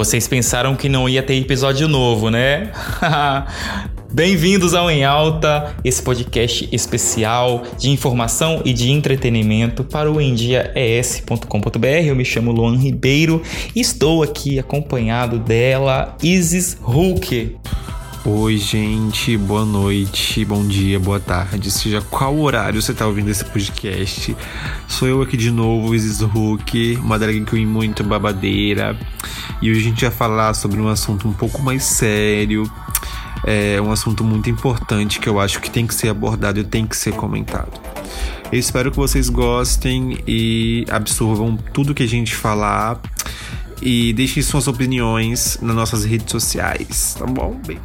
[0.00, 2.72] vocês pensaram que não ia ter episódio novo, né?
[4.10, 11.86] Bem-vindos ao Em Alta, esse podcast especial de informação e de entretenimento para o endiaes.com.br.
[11.86, 13.42] Eu me chamo Luan Ribeiro
[13.76, 17.58] e estou aqui acompanhado dela, Isis Hulk.
[18.32, 23.44] Oi, gente, boa noite, bom dia, boa tarde, seja qual horário você está ouvindo esse
[23.44, 24.36] podcast.
[24.86, 28.96] Sou eu aqui de novo, Isis Hulk, uma drag queen muito babadeira.
[29.60, 32.70] E hoje a gente vai falar sobre um assunto um pouco mais sério,
[33.44, 36.86] é um assunto muito importante que eu acho que tem que ser abordado e tem
[36.86, 37.80] que ser comentado.
[38.52, 43.00] Eu espero que vocês gostem e absorvam tudo que a gente falar
[43.82, 47.60] e deixem suas opiniões nas nossas redes sociais, tá bom?
[47.66, 47.80] Bem.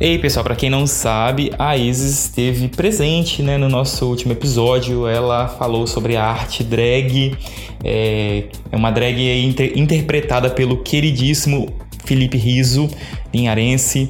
[0.00, 5.06] Ei, pessoal, para quem não sabe, a Isis esteve presente né, no nosso último episódio.
[5.06, 7.36] Ela falou sobre a arte drag.
[7.84, 11.68] É, é uma drag inter interpretada pelo queridíssimo
[12.02, 12.88] Felipe Riso,
[13.30, 14.08] linharense.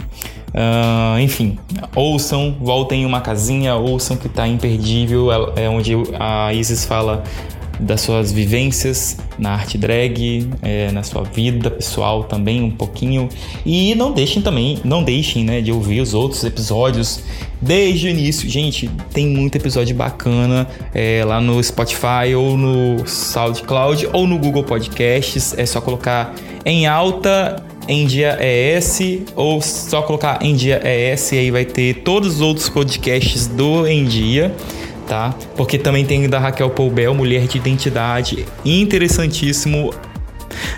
[0.51, 1.59] Uh, enfim,
[1.97, 5.33] ouçam, voltem em uma casinha, ouçam que tá imperdível.
[5.57, 7.25] É onde a Isis fala
[7.81, 13.28] das suas vivências na arte drag, é, na sua vida pessoal também um pouquinho.
[13.64, 17.20] E não deixem também, não deixem, né, de ouvir os outros episódios
[17.61, 18.48] desde o início.
[18.48, 24.64] Gente, tem muito episódio bacana é, lá no Spotify ou no SoundCloud ou no Google
[24.64, 25.55] Podcasts.
[25.56, 29.01] É só colocar em alta em dia ES
[29.34, 33.86] ou só colocar em dia ES e aí vai ter todos os outros podcasts do
[33.86, 34.55] Em Dia
[35.11, 35.34] tá?
[35.56, 39.92] Porque também tem da Raquel Poubel, Mulher de Identidade, interessantíssimo.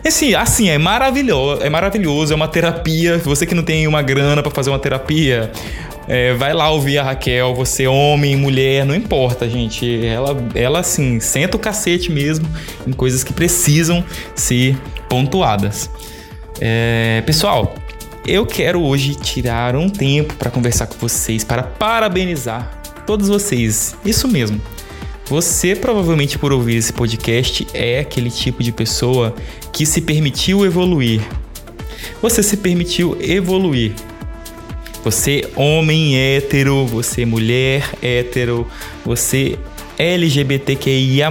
[0.04, 3.18] Assim, assim, é maravilhoso, é maravilhoso, é uma terapia.
[3.18, 5.52] Você que não tem uma grana para fazer uma terapia,
[6.08, 10.02] é, vai lá ouvir a Raquel, você homem, mulher, não importa, gente.
[10.06, 12.48] Ela, ela assim, senta o cacete mesmo
[12.86, 14.02] em coisas que precisam
[14.34, 14.78] ser
[15.10, 15.90] pontuadas.
[16.58, 17.74] É, pessoal,
[18.26, 23.94] eu quero hoje tirar um tempo para conversar com vocês, para parabenizar todos vocês.
[24.04, 24.60] Isso mesmo.
[25.26, 29.34] Você provavelmente por ouvir esse podcast é aquele tipo de pessoa
[29.72, 31.20] que se permitiu evoluir.
[32.20, 33.92] Você se permitiu evoluir.
[35.04, 38.66] Você homem hétero, você mulher hétero,
[39.04, 39.58] você
[39.98, 41.30] LGBTQIA+,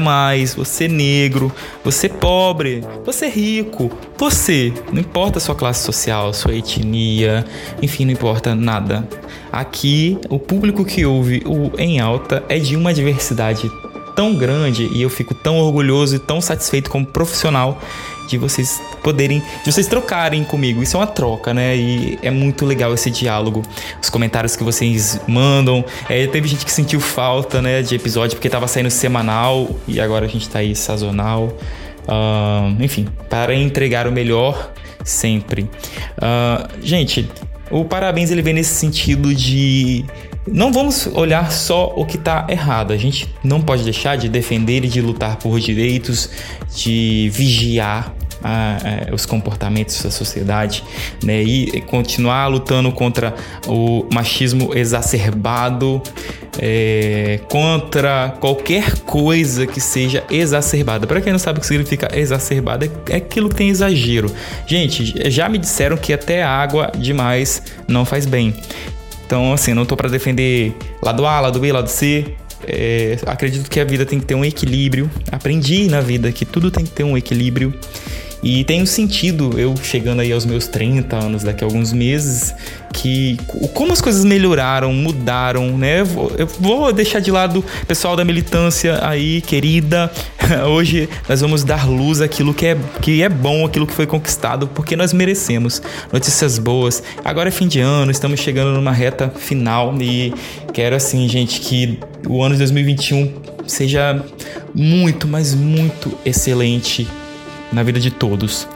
[0.55, 1.51] você negro,
[1.83, 7.45] você pobre, você rico, você, não importa a sua classe social, sua etnia,
[7.81, 9.07] enfim, não importa nada.
[9.51, 13.69] Aqui, o público que ouve o Em Alta é de uma diversidade
[14.15, 17.79] tão grande e eu fico tão orgulhoso e tão satisfeito como profissional
[18.27, 20.81] de vocês poderem, de vocês trocarem comigo.
[20.81, 21.75] Isso é uma troca, né?
[21.75, 23.61] E é muito legal esse diálogo.
[24.01, 25.83] Os comentários que vocês mandam.
[26.07, 30.25] É, teve gente que sentiu falta, né, de episódio porque tava saindo semanal e agora
[30.25, 31.53] a gente tá aí sazonal.
[32.01, 34.71] Uh, enfim, para entregar o melhor
[35.03, 35.63] sempre.
[35.63, 37.29] Uh, gente,
[37.69, 40.05] o parabéns ele vem nesse sentido de
[40.47, 42.93] não vamos olhar só o que está errado.
[42.93, 46.29] A gente não pode deixar de defender e de lutar por direitos,
[46.75, 48.13] de vigiar
[48.43, 48.77] a,
[49.11, 50.83] a, os comportamentos da sociedade,
[51.23, 51.43] né?
[51.43, 53.35] E continuar lutando contra
[53.67, 56.01] o machismo exacerbado,
[56.59, 61.05] é, contra qualquer coisa que seja exacerbada.
[61.05, 64.31] Para quem não sabe o que significa exacerbada, é aquilo que tem exagero.
[64.65, 68.55] Gente, já me disseram que até água demais não faz bem.
[69.31, 72.33] Então, assim, não tô para defender lado A, lado B, lado C.
[72.67, 75.09] É, acredito que a vida tem que ter um equilíbrio.
[75.31, 77.73] Aprendi na vida que tudo tem que ter um equilíbrio.
[78.43, 82.53] E tem um sentido eu chegando aí aos meus 30 anos, daqui a alguns meses,
[82.91, 83.37] que
[83.73, 86.01] como as coisas melhoraram, mudaram, né?
[86.01, 90.11] Eu vou deixar de lado o pessoal da militância aí, querida.
[90.67, 94.67] Hoje nós vamos dar luz àquilo que é, que é bom, aquilo que foi conquistado,
[94.67, 95.81] porque nós merecemos.
[96.11, 97.03] Notícias boas.
[97.23, 100.33] Agora é fim de ano, estamos chegando numa reta final e
[100.73, 103.33] quero assim, gente, que o ano de 2021
[103.67, 104.23] seja
[104.73, 107.07] muito, mas muito excelente
[107.71, 108.67] na vida de todos.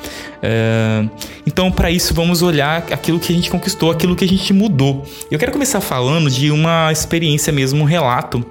[0.41, 1.05] É,
[1.45, 5.05] então, para isso, vamos olhar aquilo que a gente conquistou, aquilo que a gente mudou.
[5.29, 8.45] Eu quero começar falando de uma experiência mesmo, um relato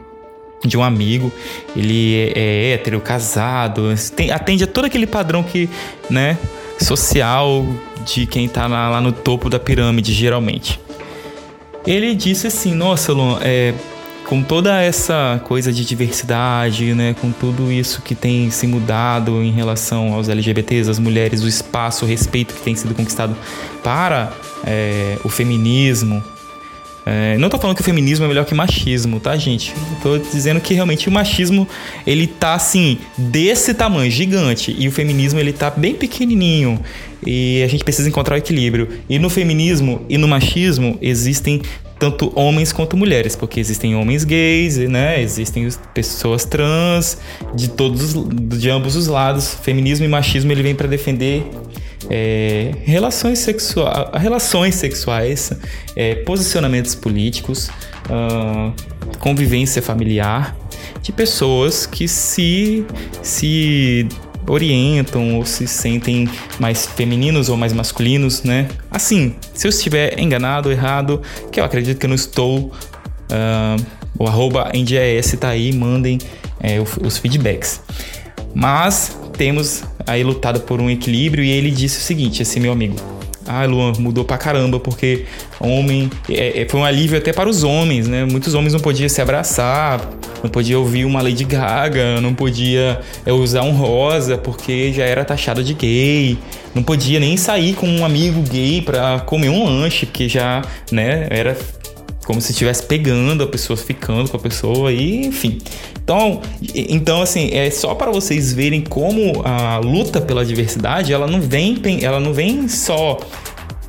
[0.64, 1.32] de um amigo.
[1.76, 5.69] Ele é, é hétero, casado, tem, atende a todo aquele padrão que,
[6.11, 6.38] né,
[6.81, 7.67] social
[8.05, 10.81] de quem tá lá, lá no topo da pirâmide, geralmente.
[11.87, 13.75] Ele disse assim: Nossa, Luan, é,
[14.26, 19.53] com toda essa coisa de diversidade, né, com tudo isso que tem se mudado em
[19.53, 23.37] relação aos LGBTs, as mulheres, o espaço, o respeito que tem sido conquistado
[23.82, 24.32] para
[24.67, 26.23] é, o feminismo,
[27.06, 29.75] É, não tô falando que o feminismo é melhor que machismo, tá, gente?
[30.03, 31.69] Tô dizendo que realmente o machismo,
[32.06, 34.75] ele tá, assim, desse tamanho, gigante.
[34.79, 36.81] E o feminismo, ele tá bem pequenininho.
[37.27, 38.88] E a gente precisa encontrar o equilíbrio.
[39.06, 41.61] E no feminismo e no machismo, existem
[42.05, 45.23] tanto homens quanto mulheres, porque existem homens gays, né?
[45.23, 47.17] Existem pessoas trans
[47.55, 48.12] de todos
[48.59, 49.55] de ambos os lados.
[49.62, 51.47] Feminismo e machismo ele vem para defender
[52.11, 55.51] é, relações, sexua relações sexuais,
[55.97, 57.71] é, posicionamentos políticos,
[58.11, 58.71] uh,
[59.19, 60.55] convivência familiar
[61.01, 62.85] de pessoas que se,
[63.23, 64.06] se
[64.49, 68.69] orientam ou se sentem mais femininos ou mais masculinos, né?
[68.91, 72.73] Assim, se eu estiver enganado, errado, que eu acredito que eu não estou,
[73.31, 73.85] uh,
[74.19, 76.19] o arroba NDS tá aí, mandem
[76.61, 77.81] é, os feedbacks.
[78.55, 82.96] Mas temos aí lutado por um equilíbrio e ele disse o seguinte, esse meu amigo.
[83.46, 85.26] Ah, Luan, mudou pra caramba, porque
[85.61, 86.11] homem.
[86.31, 88.25] É, é, foi um alívio até para os homens, né?
[88.25, 90.00] Muitos homens não podiam se abraçar,
[90.44, 95.25] não podia ouvir uma Lady Gaga, não podia é, usar um rosa porque já era
[95.25, 96.38] taxado de gay,
[96.75, 100.61] não podia nem sair com um amigo gay para comer um lanche, porque já,
[100.93, 101.56] né, era
[102.26, 105.58] como se estivesse pegando a pessoa, ficando com a pessoa e enfim.
[106.02, 106.43] Então,
[106.75, 111.81] então assim, é só para vocês verem como a luta pela diversidade, ela não vem,
[112.02, 113.19] ela não vem só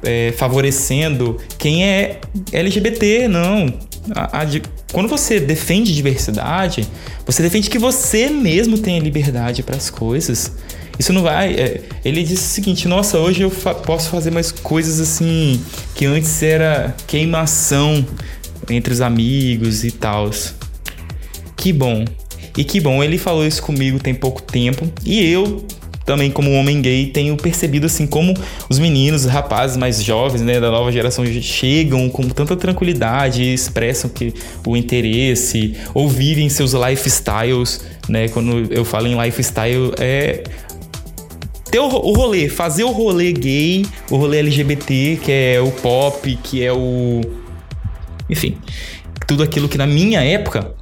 [0.01, 2.21] é, favorecendo quem é
[2.53, 3.73] LGBT, não.
[4.15, 4.45] A, a,
[4.95, 6.87] quando você defende diversidade,
[7.25, 10.53] você defende que você mesmo tenha liberdade para as coisas.
[10.97, 11.53] Isso não vai.
[11.53, 15.59] É, ele disse o seguinte: nossa, hoje eu fa posso fazer mais coisas assim
[15.93, 18.05] que antes era queimação
[18.69, 20.31] entre os amigos e tal.
[21.57, 22.05] Que bom.
[22.57, 24.89] E que bom, ele falou isso comigo tem pouco tempo.
[25.05, 25.65] E eu,
[26.05, 28.33] também como homem gay, tenho percebido assim como
[28.69, 34.09] os meninos, os rapazes mais jovens, né, da nova geração chegam com tanta tranquilidade, expressam
[34.09, 34.33] que
[34.65, 38.27] o interesse ou vivem seus lifestyles, né?
[38.27, 40.43] Quando eu falo em lifestyle é
[41.71, 46.37] ter o, o rolê, fazer o rolê gay, o rolê LGBT, que é o pop,
[46.43, 47.21] que é o
[48.29, 48.57] enfim,
[49.27, 50.74] tudo aquilo que na minha época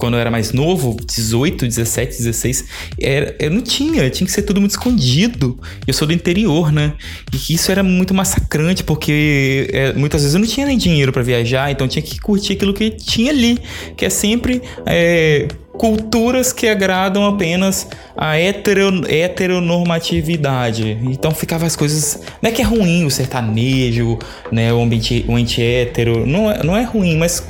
[0.00, 2.64] quando eu era mais novo, 18, 17, 16,
[2.98, 5.58] era, eu não tinha, tinha que ser tudo muito escondido.
[5.86, 6.94] Eu sou do interior, né?
[7.32, 11.22] E isso era muito massacrante, porque é, muitas vezes eu não tinha nem dinheiro para
[11.22, 13.58] viajar, então tinha que curtir aquilo que tinha ali,
[13.94, 20.98] que é sempre é, culturas que agradam apenas a hetero, heteronormatividade.
[21.02, 22.20] Então ficava as coisas.
[22.42, 24.18] Não é que é ruim o sertanejo,
[24.50, 24.72] né?
[24.72, 26.26] O ambiente, o ambiente hétero.
[26.26, 27.46] Não é, não é ruim, mas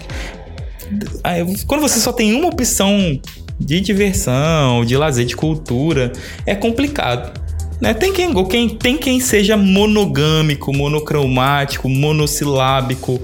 [1.67, 3.21] quando você só tem uma opção
[3.59, 6.13] de diversão, de lazer, de cultura,
[6.47, 7.39] é complicado.
[7.81, 7.95] Né?
[7.95, 13.21] Tem, quem, quem, tem quem seja monogâmico, monocromático, monossilábico.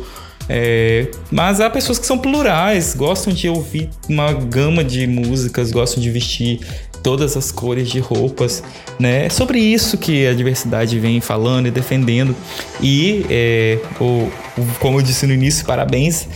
[0.49, 6.01] É, mas há pessoas que são plurais, gostam de ouvir uma gama de músicas, gostam
[6.01, 6.61] de vestir
[7.03, 8.63] todas as cores de roupas,
[8.99, 9.27] né?
[9.27, 12.35] É sobre isso que a diversidade vem falando e defendendo.
[12.81, 14.29] E, é, o,
[14.59, 16.29] o, como eu disse no início, parabéns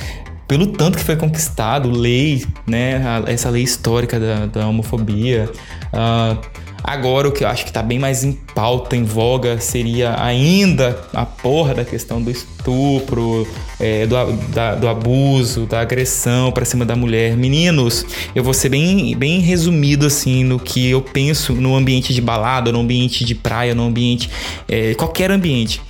[0.50, 5.48] pelo tanto que foi conquistado, lei, né, essa lei histórica da, da homofobia.
[5.92, 6.36] Uh,
[6.82, 11.00] agora o que eu acho que está bem mais em pauta, em voga, seria ainda
[11.14, 13.46] a porra da questão do estupro,
[13.78, 14.16] é, do,
[14.48, 17.36] da, do abuso, da agressão para cima da mulher.
[17.36, 18.04] Meninos,
[18.34, 22.72] eu vou ser bem, bem resumido assim no que eu penso no ambiente de balada,
[22.72, 24.28] no ambiente de praia, no ambiente.
[24.66, 25.80] É, qualquer ambiente.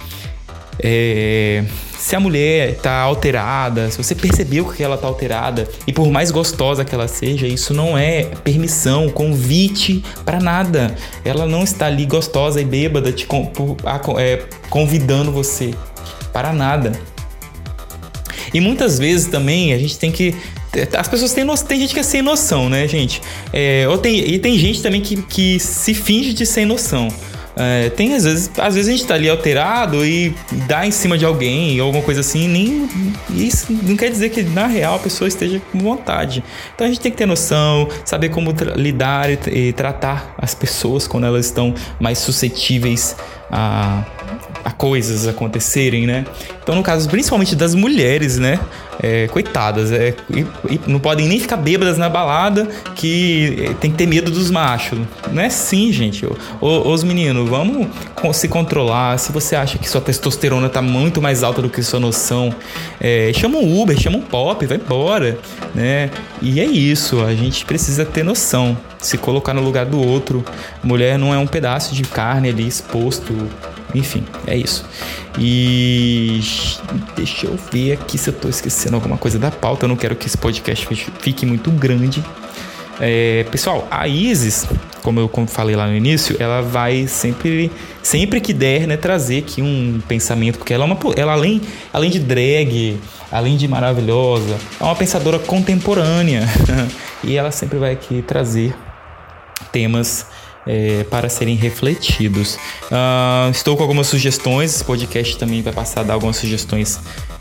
[0.82, 1.64] É,
[1.99, 6.30] se a mulher tá alterada, se você percebeu que ela tá alterada, e por mais
[6.30, 10.94] gostosa que ela seja, isso não é permissão, convite para nada.
[11.25, 13.26] Ela não está ali gostosa e bêbada te
[14.18, 15.75] é, convidando você
[16.32, 16.92] para nada.
[18.52, 20.34] E muitas vezes também a gente tem que
[20.96, 23.20] as pessoas têm noção, tem gente que é sem noção, né, gente?
[23.52, 27.08] É, ou tem, e tem gente também que, que se finge de sem noção.
[27.62, 30.35] É, tem às vezes, às vezes a gente tá ali alterado e
[30.67, 32.88] dá em cima de alguém ou alguma coisa assim, nem
[33.31, 36.43] isso não quer dizer que na real a pessoa esteja com vontade.
[36.75, 41.07] Então a gente tem que ter noção, saber como lidar e, e tratar as pessoas
[41.07, 43.14] quando elas estão mais suscetíveis
[43.52, 44.05] a,
[44.64, 46.25] a coisas acontecerem, né?
[46.62, 48.59] Então, no caso, principalmente das mulheres, né?
[49.02, 50.14] É, coitadas, é,
[50.87, 54.99] não podem nem ficar bêbadas na balada que tem que ter medo dos machos.
[55.33, 56.26] Não é assim, gente.
[56.61, 57.88] Os meninos, vamos
[58.35, 59.19] se controlar.
[59.19, 62.55] Se você acha que sua testosterona tá muito mais alta do que sua noção,
[63.00, 65.38] é, chama um Uber, chama um pop, vai embora,
[65.75, 66.11] né?
[66.43, 70.45] E é isso, a gente precisa ter noção, se colocar no lugar do outro.
[70.85, 73.35] Mulher não é um pedaço de carne ali exposto
[73.94, 74.85] Enfim, é isso.
[75.38, 76.40] E
[77.16, 79.85] deixa eu ver aqui se eu tô esquecendo alguma coisa da pauta.
[79.85, 80.87] Eu não quero que esse podcast
[81.20, 82.23] fique muito grande.
[83.02, 84.68] É, pessoal, a Isis,
[85.02, 89.62] como eu falei lá no início, ela vai sempre, sempre que der, né, trazer aqui
[89.62, 91.62] um pensamento, porque ela é uma, ela além,
[91.94, 93.00] além de drag,
[93.32, 96.47] além de maravilhosa, é uma pensadora contemporânea
[97.25, 98.76] e ela sempre vai aqui trazer
[99.73, 100.26] temas
[100.67, 102.57] é, para serem refletidos.
[102.90, 106.99] Uh, estou com algumas sugestões, esse podcast também vai passar a dar algumas sugestões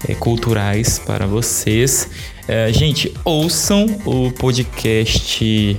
[0.07, 2.09] é, culturais para vocês.
[2.47, 5.77] É, gente, ouçam o podcast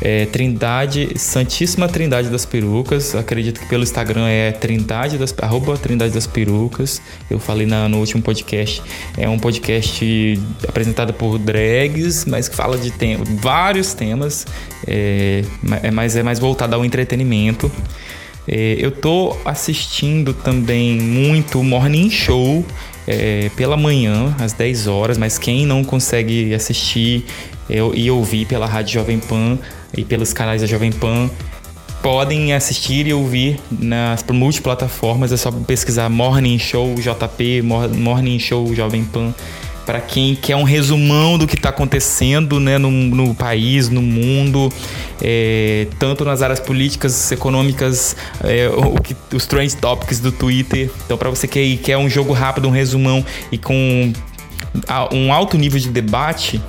[0.00, 3.14] é, Trindade, Santíssima Trindade das Perucas.
[3.14, 7.02] Acredito que pelo Instagram é Trindade das, arroba Trindade das Perucas.
[7.30, 8.82] Eu falei na, no último podcast.
[9.16, 14.46] É um podcast apresentado por drags, mas que fala de tem, vários temas.
[14.86, 15.44] É,
[15.82, 17.70] é, mais, é mais voltado ao entretenimento.
[18.48, 22.64] É, eu tô assistindo também muito Morning Show.
[23.08, 27.24] É, pela manhã, às 10 horas, mas quem não consegue assistir
[27.70, 29.58] eu, e ouvir pela Rádio Jovem Pan,
[29.96, 31.30] e pelos canais da Jovem Pan
[32.02, 35.32] podem assistir e ouvir nas multiplataformas.
[35.32, 39.34] É só pesquisar Morning Show JP, Morning Show Jovem Pan.
[39.84, 44.72] Para quem quer um resumão do que está acontecendo né, no, no, país, no mundo,
[45.20, 50.90] é, tanto nas áreas políticas, econômicas, é, o que, os trend topics do Twitter.
[51.04, 54.12] Então, para você que quer um jogo rápido, um resumão e com
[55.12, 56.62] um alto nível de debate,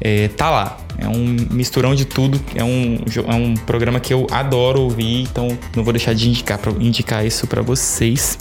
[0.00, 0.78] é, tá lá.
[0.98, 2.40] É um misturão de tudo.
[2.54, 6.58] É um, é um programa que eu adoro ouvir, então não vou deixar de indicar,
[6.58, 8.38] pra, indicar isso para vocês.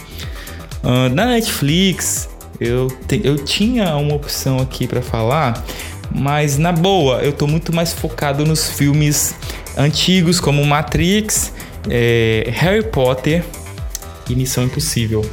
[0.84, 5.64] Uh, na Netflix, eu, te, eu tinha uma opção aqui para falar,
[6.14, 9.36] mas na boa, eu tô muito mais focado nos filmes
[9.78, 11.54] antigos como Matrix,
[11.90, 13.44] é, Harry Potter
[14.30, 15.30] e Missão Impossível.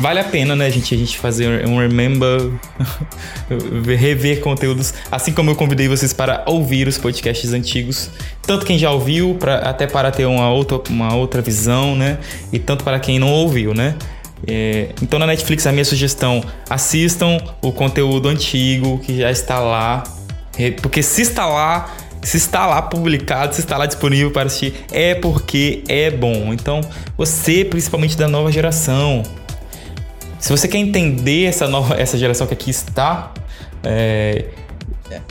[0.00, 2.52] Vale a pena, né, gente, a gente fazer um remember,
[3.98, 8.08] rever conteúdos, assim como eu convidei vocês para ouvir os podcasts antigos,
[8.42, 12.18] tanto quem já ouviu, pra, até para ter uma outra, uma outra visão, né,
[12.52, 13.96] e tanto para quem não ouviu, né.
[14.46, 20.04] É, então na Netflix a minha sugestão, assistam o conteúdo antigo que já está lá,
[20.80, 25.14] porque se está lá, se está lá publicado, se está lá disponível para assistir, é
[25.14, 26.52] porque é bom.
[26.52, 26.80] Então,
[27.16, 29.22] você, principalmente da nova geração,
[30.38, 33.32] se você quer entender essa nova, essa geração que aqui está,
[33.82, 34.46] é,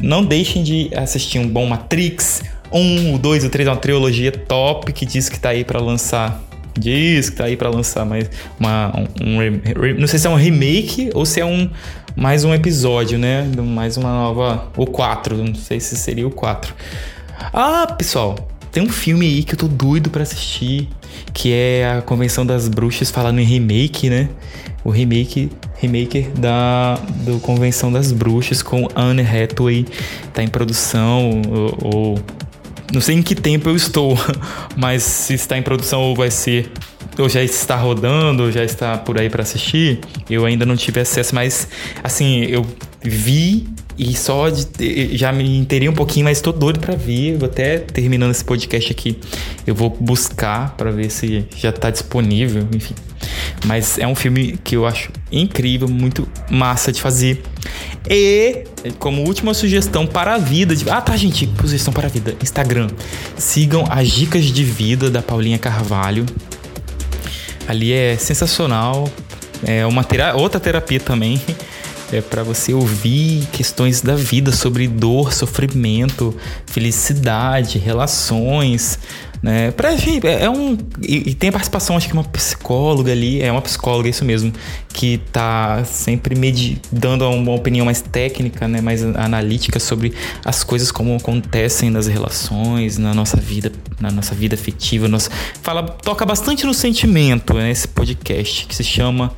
[0.01, 4.91] não deixem de assistir um bom Matrix, um, o dois, o três, uma trilogia top
[4.91, 6.43] que diz que está aí para lançar.
[6.77, 10.35] Diz que tá aí para lançar mais uma, um, um, não sei se é um
[10.35, 11.67] remake ou se é um
[12.15, 13.49] mais um episódio, né?
[13.57, 14.71] Mais uma nova.
[14.77, 16.75] O 4, não sei se seria o 4.
[17.51, 18.35] Ah, pessoal,
[18.71, 20.87] tem um filme aí que eu tô doido para assistir,
[21.33, 24.29] que é a Convenção das Bruxas falando em remake, né?
[24.87, 29.85] O remake remake da do Convenção das Bruxas com Anne Hathaway
[30.33, 32.19] tá em produção ou, ou
[32.93, 34.17] não sei em que tempo eu estou,
[34.77, 36.71] mas se está em produção ou vai ser
[37.19, 41.01] ou já está rodando, ou já está por aí para assistir, eu ainda não tive
[41.01, 41.67] acesso, mas
[42.01, 42.65] assim, eu
[43.03, 43.67] vi
[43.97, 47.35] e só de, já me interei um pouquinho, mas estou doido para ver.
[47.37, 49.17] Vou até terminando esse podcast aqui,
[49.65, 52.93] eu vou buscar para ver se já está disponível, enfim.
[53.65, 57.41] Mas é um filme que eu acho incrível, muito massa de fazer.
[58.09, 58.63] E,
[58.99, 60.75] como última sugestão para a vida.
[60.75, 60.89] De...
[60.89, 61.49] Ah, tá, gente.
[61.59, 62.35] Sugestão para a vida.
[62.41, 62.87] Instagram.
[63.37, 66.25] Sigam as dicas de vida da Paulinha Carvalho.
[67.67, 69.09] Ali é sensacional.
[69.65, 70.05] É uma
[70.35, 71.41] outra terapia também.
[72.11, 76.33] É para você ouvir questões da vida sobre dor, sofrimento,
[76.65, 78.97] felicidade, relações,
[79.41, 79.71] né?
[79.71, 80.77] Pra, é, é um.
[81.01, 84.51] E, e, tem a participação, acho que uma psicóloga ali, é uma psicóloga, isso mesmo,
[84.89, 88.81] que tá sempre medi dando uma opinião mais técnica, né?
[88.81, 94.55] Mais analítica sobre as coisas como acontecem nas relações, na nossa vida, na nossa vida
[94.55, 95.07] afetiva.
[95.07, 95.29] Nossa,
[95.61, 97.69] fala, toca bastante no sentimento, né?
[97.69, 99.31] Esse podcast que se chama.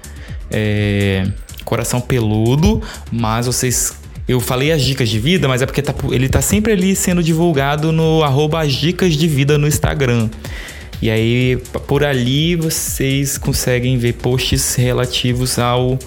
[0.51, 1.27] É,
[1.69, 3.93] Coração Peludo, mas vocês
[4.27, 7.21] eu falei as dicas de vida, mas é porque tá, ele tá sempre ali sendo
[7.23, 10.29] divulgado no arroba as dicas de vida no Instagram.
[11.01, 11.57] E aí,
[11.87, 15.97] por ali, vocês conseguem ver posts relativos ao,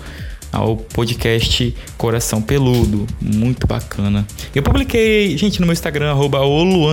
[0.53, 3.07] ao podcast Coração Peludo.
[3.21, 4.27] Muito bacana.
[4.55, 6.41] Eu publiquei, gente, no meu Instagram, arroba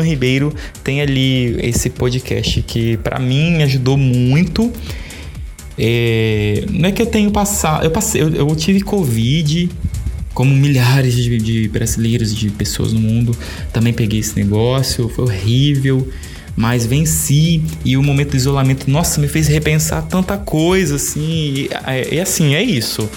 [0.02, 4.72] Ribeiro, tem ali esse podcast que para mim ajudou muito.
[5.80, 7.86] É, não é que eu tenho passado.
[7.86, 9.70] Eu passei, eu, eu tive Covid
[10.34, 13.36] como milhares de, de brasileiros, de pessoas no mundo,
[13.74, 16.08] também peguei esse negócio, foi horrível.
[16.56, 21.70] mas venci e o momento do isolamento, nossa, me fez repensar tanta coisa, assim, e,
[21.86, 23.10] é, assim, é isso.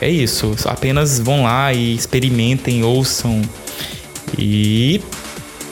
[0.00, 3.42] É isso, apenas vão lá e experimentem, ouçam.
[4.38, 5.00] E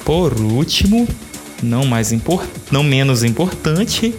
[0.04, 1.08] por último,
[1.62, 4.14] não mais import, não menos importante,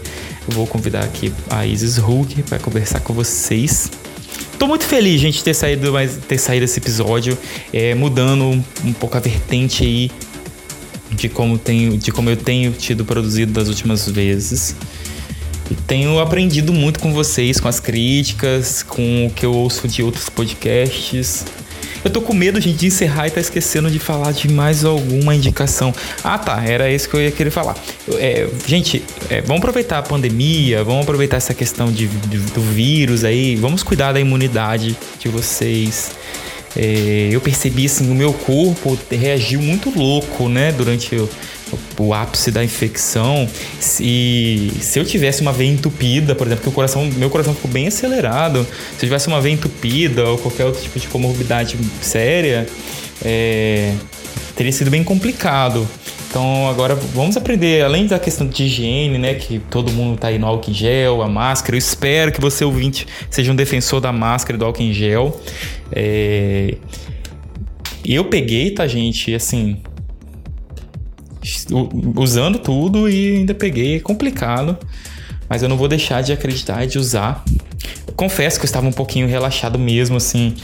[0.50, 3.92] eu vou convidar aqui a Isis Hulk para conversar com vocês.
[4.58, 7.38] Tô muito feliz, gente, de ter saído, mais, ter saído esse episódio,
[7.72, 10.12] é, mudando um, um pouco a vertente aí
[11.12, 14.76] de como, tenho, de como eu tenho tido produzido das últimas vezes.
[15.70, 20.02] E tenho aprendido muito com vocês, com as críticas, com o que eu ouço de
[20.02, 21.46] outros podcasts.
[22.04, 25.36] Eu tô com medo, gente, de encerrar e tá esquecendo de falar de mais alguma
[25.36, 25.94] indicação.
[26.24, 27.76] Ah, tá, era isso que eu ia querer falar.
[28.14, 33.24] É, gente, é, vamos aproveitar a pandemia, vamos aproveitar essa questão de, de, do vírus
[33.24, 36.12] aí, vamos cuidar da imunidade de vocês.
[36.76, 41.16] É, eu percebi assim, o meu corpo reagiu muito louco, né, durante
[41.98, 43.48] o, ápice da infecção.
[43.80, 47.70] Se, se eu tivesse uma veia entupida, por exemplo, que o coração, meu coração ficou
[47.72, 48.66] bem acelerado,
[48.98, 52.68] se eu tivesse uma veia entupida ou qualquer outro tipo de comorbidade séria,
[53.24, 53.94] é,
[54.56, 55.88] teria sido bem complicado.
[56.30, 59.34] Então agora vamos aprender, além da questão de higiene, né?
[59.34, 61.76] Que todo mundo tá aí no álcool em gel, a máscara.
[61.76, 65.42] Eu espero que você, ouvinte, seja um defensor da máscara e do álcool em gel.
[65.92, 66.76] É...
[68.06, 69.34] Eu peguei, tá, gente?
[69.34, 69.78] Assim,
[72.16, 73.98] usando tudo e ainda peguei.
[73.98, 74.78] É complicado,
[75.48, 77.44] mas eu não vou deixar de acreditar e de usar.
[78.16, 80.56] confesso que eu estava um pouquinho relaxado mesmo, assim,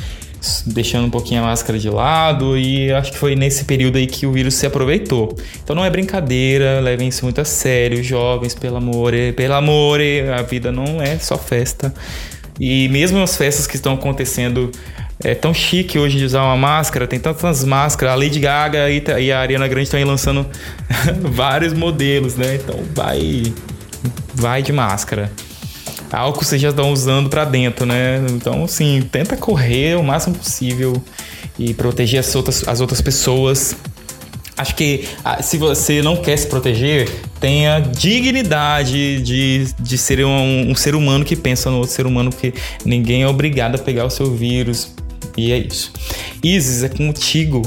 [0.65, 4.25] deixando um pouquinho a máscara de lado e acho que foi nesse período aí que
[4.25, 5.36] o vírus se aproveitou.
[5.63, 10.00] Então não é brincadeira, levem isso muito a sério, jovens, pelo amor, pelo amor,
[10.38, 11.94] a vida não é só festa.
[12.60, 14.72] E mesmo as festas que estão acontecendo
[15.24, 18.13] é tão chique hoje de usar uma máscara, tem tantas máscaras.
[18.13, 20.45] A Lady Gaga e a Ariana Grande estão aí lançando
[21.22, 22.55] vários modelos, né?
[22.55, 23.53] Então vai,
[24.34, 25.31] vai de máscara.
[26.12, 28.25] Álcool vocês já estão usando para dentro, né?
[28.29, 31.01] Então, assim, tenta correr o máximo possível
[31.60, 33.75] e proteger as outras, as outras pessoas.
[34.57, 37.10] Acho que ah, se você não quer se proteger,
[37.41, 42.30] tenha dignidade de, de ser um, um ser humano que pensa no outro ser humano,
[42.30, 42.54] porque
[42.86, 44.93] ninguém é obrigado a pegar o seu vírus,
[45.38, 45.91] e é isso.
[46.43, 47.62] Isis, é contigo.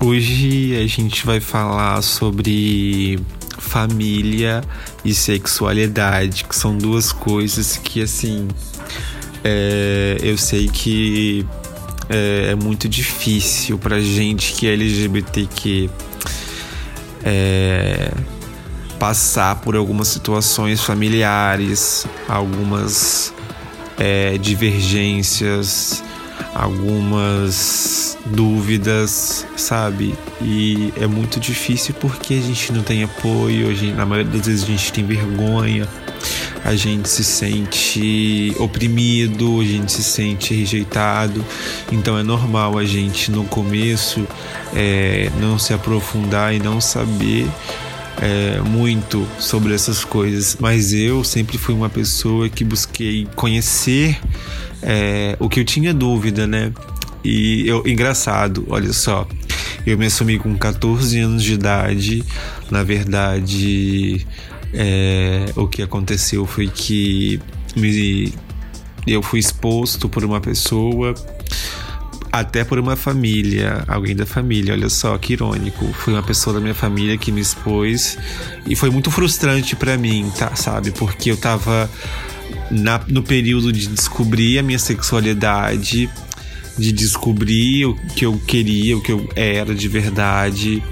[0.00, 3.20] Hoje a gente vai falar sobre
[3.58, 4.62] família
[5.04, 8.48] e sexualidade, que são duas coisas que, assim,
[9.44, 11.46] é, eu sei que
[12.08, 15.88] é, é, muito difícil pra gente que é LGBTQ
[17.24, 18.12] é,
[18.98, 23.31] passar por algumas situações familiares, algumas
[24.02, 26.02] é, divergências,
[26.52, 30.12] algumas dúvidas, sabe?
[30.40, 34.64] E é muito difícil porque a gente não tem apoio, gente, na maioria das vezes
[34.64, 35.86] a gente tem vergonha,
[36.64, 41.44] a gente se sente oprimido, a gente se sente rejeitado.
[41.92, 44.26] Então é normal a gente no começo
[44.74, 47.46] é, não se aprofundar e não saber
[48.22, 54.16] é, muito sobre essas coisas, mas eu sempre fui uma pessoa que busquei conhecer
[54.80, 56.72] é, o que eu tinha dúvida, né?
[57.24, 59.26] E eu, engraçado, olha só,
[59.84, 62.24] eu me assumi com 14 anos de idade.
[62.70, 64.24] Na verdade,
[64.72, 67.40] é, o que aconteceu foi que
[67.74, 68.32] me,
[69.04, 71.12] eu fui exposto por uma pessoa
[72.32, 75.92] até por uma família, alguém da família, olha só que irônico.
[75.92, 78.16] Foi uma pessoa da minha família que me expôs
[78.66, 80.90] e foi muito frustrante para mim, tá, sabe?
[80.92, 81.90] Porque eu tava
[82.70, 86.08] na, no período de descobrir a minha sexualidade,
[86.78, 90.82] de descobrir o que eu queria, o que eu era de verdade.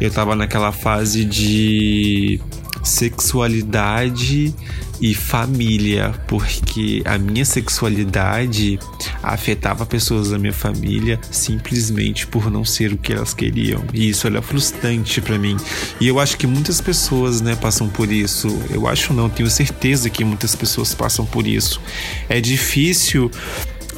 [0.00, 2.40] Eu tava naquela fase de
[2.84, 4.54] sexualidade
[5.00, 8.78] e família, porque a minha sexualidade
[9.22, 13.82] afetava pessoas da minha família simplesmente por não ser o que elas queriam.
[13.92, 15.56] E isso era frustrante para mim.
[16.00, 18.48] E eu acho que muitas pessoas, né, passam por isso.
[18.70, 21.80] Eu acho não, tenho certeza que muitas pessoas passam por isso.
[22.28, 23.30] É difícil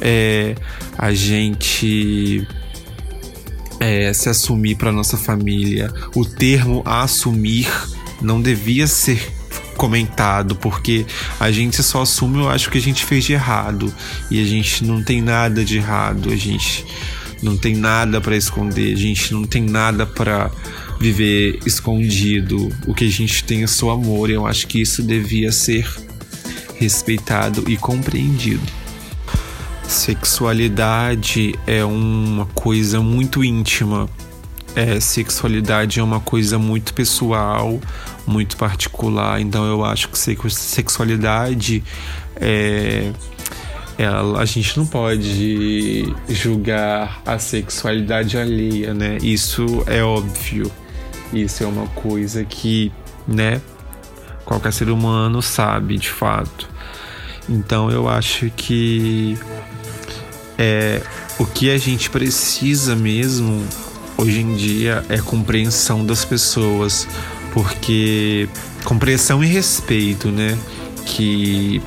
[0.01, 0.55] é,
[0.97, 2.47] a gente
[3.79, 5.91] é, se assumir para nossa família.
[6.15, 7.67] O termo assumir
[8.21, 9.33] não devia ser
[9.75, 11.05] comentado, porque
[11.39, 13.93] a gente só assume, eu acho que a gente fez de errado
[14.29, 16.85] e a gente não tem nada de errado, a gente
[17.41, 20.49] não tem nada para esconder, a gente não tem nada para
[20.99, 22.69] viver escondido.
[22.87, 25.87] O que a gente tem é só amor, e eu acho que isso devia ser
[26.75, 28.65] respeitado e compreendido.
[29.87, 34.09] Sexualidade é uma coisa muito íntima
[34.77, 37.81] é, sexualidade é uma coisa muito pessoal,
[38.27, 39.41] muito particular.
[39.41, 40.19] Então eu acho que
[40.51, 41.83] sexualidade
[42.35, 43.11] é,
[43.97, 49.17] ela, a gente não pode julgar a sexualidade alheia, né?
[49.19, 50.71] Isso é óbvio.
[51.33, 52.91] Isso é uma coisa que,
[53.27, 53.59] né,
[54.45, 56.69] qualquer ser humano sabe de fato.
[57.49, 59.39] Então eu acho que
[60.55, 61.01] é
[61.39, 63.65] o que a gente precisa mesmo
[64.17, 67.07] hoje em dia é compreensão das pessoas,
[67.53, 68.49] porque
[68.83, 70.57] compreensão e respeito, né?
[71.05, 71.81] Que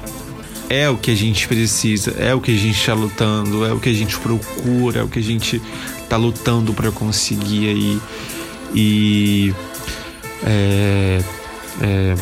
[0.69, 3.81] é o que a gente precisa, é o que a gente está lutando, é o
[3.81, 5.61] que a gente procura, é o que a gente
[6.03, 8.01] está lutando para conseguir aí.
[8.73, 9.55] E
[10.45, 11.21] é,
[11.81, 12.14] é,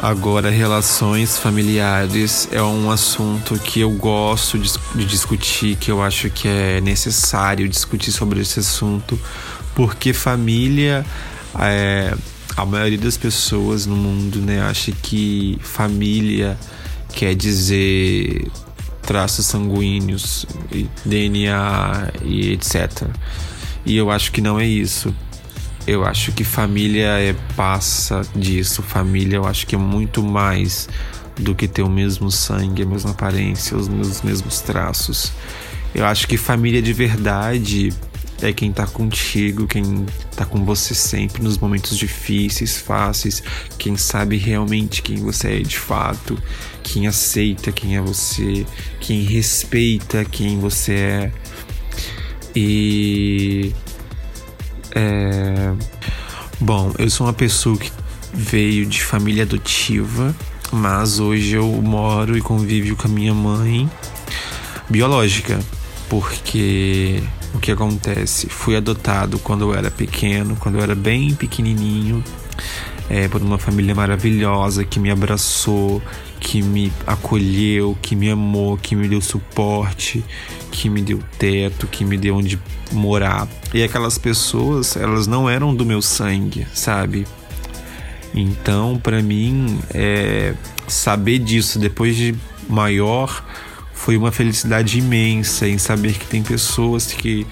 [0.00, 6.30] agora relações familiares é um assunto que eu gosto de, de discutir, que eu acho
[6.30, 9.18] que é necessário discutir sobre esse assunto,
[9.74, 11.04] porque família
[11.58, 12.14] é,
[12.56, 16.58] a maioria das pessoas no mundo, né, acha que família
[17.12, 18.50] quer dizer
[19.02, 20.44] traços sanguíneos,
[21.04, 23.04] DNA e etc.
[23.86, 25.14] E eu acho que não é isso.
[25.88, 28.82] Eu acho que família é passa disso.
[28.82, 30.86] Família eu acho que é muito mais
[31.40, 33.88] do que ter o mesmo sangue, a mesma aparência, os
[34.20, 35.32] mesmos traços.
[35.94, 37.90] Eu acho que família de verdade
[38.42, 40.04] é quem tá contigo, quem
[40.36, 43.42] tá com você sempre nos momentos difíceis, fáceis,
[43.78, 46.38] quem sabe realmente quem você é de fato,
[46.82, 48.66] quem aceita quem é você,
[49.00, 51.32] quem respeita quem você é.
[52.54, 53.72] E.
[54.94, 55.72] É.
[56.60, 57.92] Bom, eu sou uma pessoa que
[58.32, 60.34] veio de família adotiva,
[60.72, 63.88] mas hoje eu moro e convivo com a minha mãe
[64.88, 65.58] biológica,
[66.08, 67.22] porque
[67.54, 68.48] o que acontece?
[68.48, 72.22] Fui adotado quando eu era pequeno, quando eu era bem pequenininho,
[73.08, 76.02] é, por uma família maravilhosa que me abraçou,
[76.40, 80.24] que me acolheu, que me amou, que me deu suporte,
[80.78, 82.56] que me deu teto, que me deu onde
[82.92, 83.48] morar.
[83.74, 87.26] E aquelas pessoas, elas não eram do meu sangue, sabe?
[88.32, 90.54] Então, para mim, é,
[90.86, 92.32] saber disso depois de
[92.68, 93.44] maior
[93.92, 97.44] foi uma felicidade imensa em saber que tem pessoas que,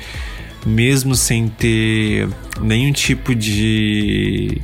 [0.65, 2.29] mesmo sem ter
[2.61, 4.63] nenhum tipo de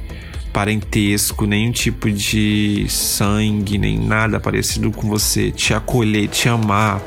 [0.52, 7.02] parentesco, nenhum tipo de sangue, nem nada parecido com você, te acolher, te amar,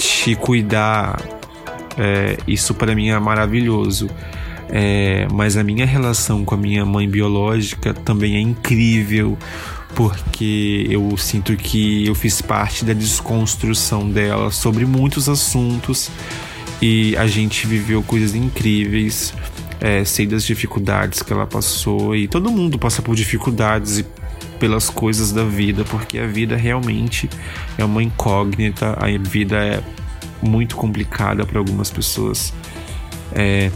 [0.00, 1.22] te cuidar,
[1.98, 4.08] é, isso para mim é maravilhoso.
[4.68, 9.36] É, mas a minha relação com a minha mãe biológica também é incrível
[9.96, 16.08] porque eu sinto que eu fiz parte da desconstrução dela sobre muitos assuntos
[16.80, 19.34] e a gente viveu coisas incríveis.
[19.80, 24.06] É, sei das dificuldades que ela passou e todo mundo passa por dificuldades e
[24.60, 27.28] pelas coisas da vida, porque a vida realmente
[27.76, 29.82] é uma incógnita, a vida é
[30.40, 32.52] muito complicada para algumas pessoas.
[33.32, 33.70] É,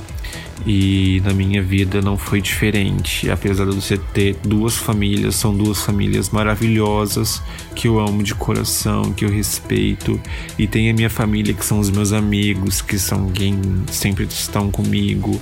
[0.66, 3.30] e na minha vida não foi diferente.
[3.30, 7.42] Apesar de você ter duas famílias, são duas famílias maravilhosas
[7.74, 10.20] que eu amo de coração, que eu respeito.
[10.58, 14.70] E tem a minha família que são os meus amigos, que são quem sempre estão
[14.70, 15.40] comigo,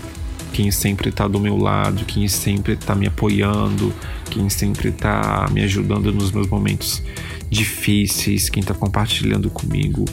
[0.53, 3.93] quem sempre está do meu lado, quem sempre está me apoiando,
[4.31, 7.03] quem sempre está me ajudando nos meus momentos
[7.51, 10.05] difíceis, quem está compartilhando comigo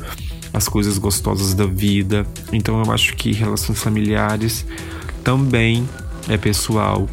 [0.54, 2.26] as coisas gostosas da vida.
[2.52, 4.66] Então eu acho que relações familiares
[5.24, 5.88] também
[6.28, 7.08] é pessoal,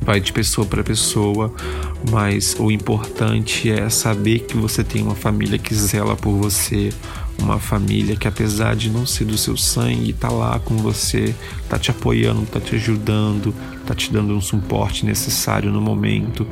[0.00, 1.52] vai de pessoa para pessoa,
[2.10, 6.90] mas o importante é saber que você tem uma família que zela por você,
[7.38, 11.34] uma família que apesar de não ser do seu sangue, tá lá com você,
[11.68, 13.54] tá te apoiando, tá te ajudando,
[13.86, 16.46] tá te dando um suporte necessário no momento.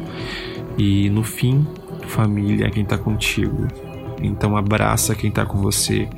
[0.76, 1.66] E no fim,
[2.08, 3.66] família é quem tá contigo.
[4.22, 6.08] Então abraça quem tá com você,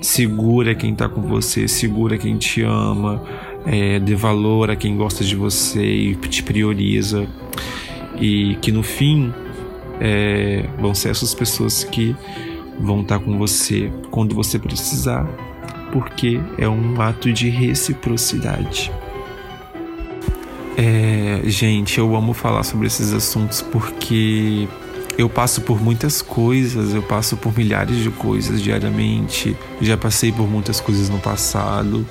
[0.00, 3.22] segura quem tá com você, segura quem te ama,
[3.64, 7.26] é, dê valor a quem gosta de você e te prioriza.
[8.20, 9.32] E que no fim
[10.00, 12.14] é, vão ser essas pessoas que
[12.80, 15.24] vão estar com você quando você precisar,
[15.92, 18.92] porque é um ato de reciprocidade.
[20.76, 24.68] É, gente, eu amo falar sobre esses assuntos porque
[25.16, 29.56] eu passo por muitas coisas, eu passo por milhares de coisas diariamente.
[29.80, 32.06] Já passei por muitas coisas no passado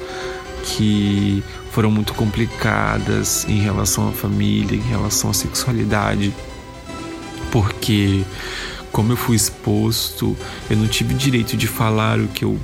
[0.63, 6.33] que foram muito complicadas em relação à família, em relação à sexualidade.
[7.51, 8.23] Porque
[8.95, 10.37] como eu fui exposto,
[10.69, 12.57] eu não tive direito de falar o que eu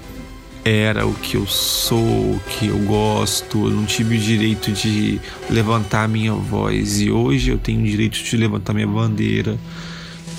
[0.63, 6.07] era o que eu sou, o que eu gosto, eu não tive direito de levantar
[6.07, 9.59] minha voz e hoje eu tenho o direito de levantar minha bandeira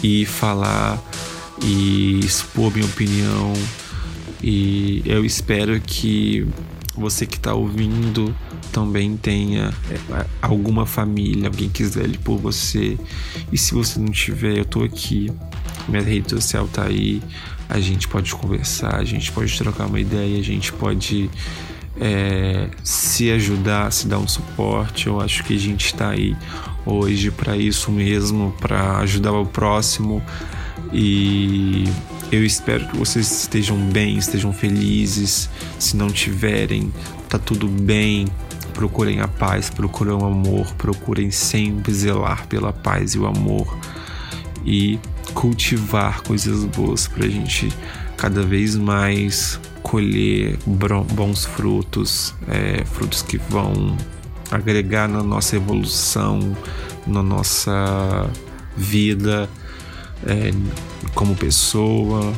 [0.02, 0.98] e falar
[1.62, 3.52] e expor minha opinião.
[4.42, 6.46] E eu espero que
[6.96, 8.34] você que está ouvindo
[8.72, 12.98] também tenha é, alguma família, alguém que zele por você.
[13.52, 15.30] E se você não tiver, eu tô aqui.
[15.88, 17.22] Minha rede social tá aí.
[17.68, 21.30] A gente pode conversar, a gente pode trocar uma ideia, a gente pode
[22.00, 25.06] é, se ajudar, se dar um suporte.
[25.06, 26.36] Eu acho que a gente está aí
[26.84, 30.22] hoje para isso mesmo, para ajudar o próximo.
[30.92, 31.84] E
[32.30, 35.48] eu espero que vocês estejam bem, estejam felizes.
[35.78, 36.92] Se não tiverem,
[37.28, 38.26] tá tudo bem.
[38.74, 43.78] Procurem a paz, procurem o amor, procurem sempre zelar pela paz e o amor
[44.64, 44.98] e
[45.34, 47.68] cultivar coisas boas para a gente
[48.16, 53.96] cada vez mais colher bons frutos, é, frutos que vão
[54.50, 56.56] agregar na nossa evolução,
[57.06, 58.30] na nossa
[58.76, 59.48] vida
[60.26, 60.50] é,
[61.14, 62.32] como pessoa,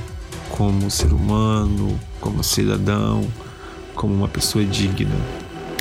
[0.50, 3.26] como ser humano, como cidadão,
[3.94, 5.16] como uma pessoa digna.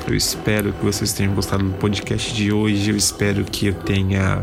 [0.06, 2.90] Eu espero que vocês tenham gostado do podcast de hoje.
[2.90, 4.42] Eu espero que eu tenha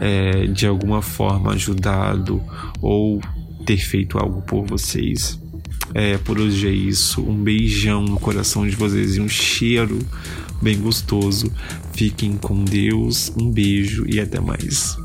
[0.00, 2.42] é, de alguma forma ajudado
[2.80, 3.20] ou
[3.64, 5.40] ter feito algo por vocês.
[5.94, 7.22] É, por hoje é isso.
[7.22, 9.98] Um beijão no coração de vocês e um cheiro
[10.60, 11.52] bem gostoso.
[11.92, 13.32] Fiquem com Deus.
[13.40, 14.96] Um beijo e até mais.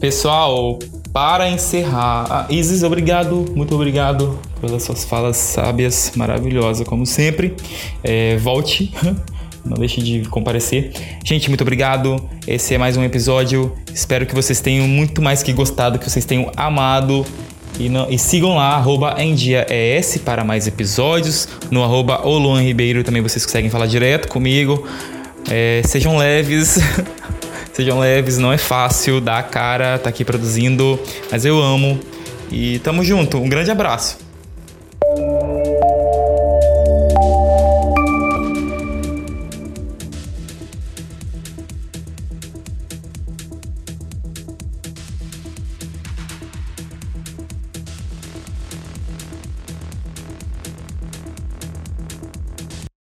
[0.00, 0.78] Pessoal,
[1.14, 7.54] para encerrar, ah, Isis, obrigado, muito obrigado pelas suas falas sábias, maravilhosas, como sempre.
[8.02, 8.92] É, volte,
[9.64, 10.92] não deixe de comparecer.
[11.24, 12.16] Gente, muito obrigado.
[12.48, 13.72] Esse é mais um episódio.
[13.94, 17.24] Espero que vocês tenham muito mais que gostado, que vocês tenham amado.
[17.78, 19.14] E, não, e, sigam lá, arroba
[20.24, 21.46] para mais episódios.
[21.70, 22.22] No arroba
[22.60, 24.84] Ribeiro também vocês conseguem falar direto comigo.
[25.48, 26.76] É, sejam leves.
[27.74, 30.98] Sejam leves, não é fácil dar a cara, tá aqui produzindo,
[31.30, 31.98] mas eu amo.
[32.50, 33.38] E tamo junto.
[33.38, 34.23] Um grande abraço.